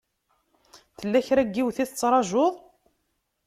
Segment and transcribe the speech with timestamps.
[0.97, 2.53] Tella kra n yiwet i tettṛajuḍ?